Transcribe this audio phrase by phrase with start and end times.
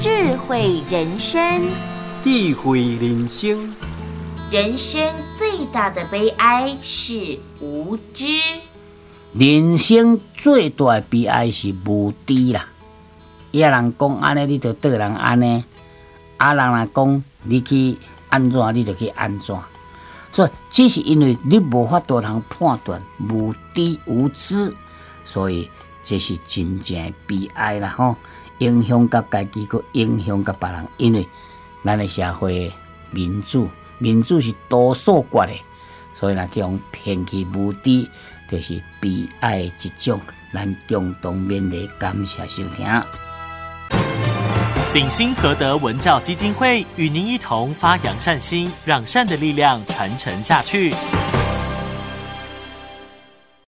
[0.00, 1.62] 智慧人生，
[2.22, 3.74] 智慧人生，
[4.50, 8.24] 人生最大的悲哀是无知。
[9.34, 12.66] 人生最大的悲哀是无知啦。
[13.50, 15.62] 伊人讲安尼，你就对人安尼；
[16.38, 17.98] 啊人若讲你去
[18.30, 19.54] 安怎，你就去安怎。
[20.32, 24.74] 所以，只是因为你无法度通判断，无知无知，
[25.26, 25.68] 所以
[26.02, 28.16] 这是真正的悲哀啦吼。
[28.60, 31.28] 影响甲家己，佮影响甲别人，因为
[31.84, 32.72] 咱的社会
[33.10, 35.52] 民主，民主是多数决的，
[36.14, 38.08] 所以若去用偏激无知，
[38.48, 40.20] 就是悲哀一种。
[40.52, 42.86] 咱共同勉励，感谢收听。
[44.92, 50.92] 鼎新和德文教基金会与您一同发扬善心，让善的力量传承下去。